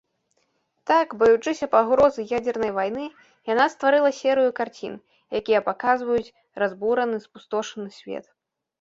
[0.91, 3.05] Так, баючыся пагрозы ядзернай вайны,
[3.53, 4.93] яна стварыла серыю карцін,
[5.43, 6.29] якія паказваюць
[6.65, 8.25] разбураны, спустошаны свет.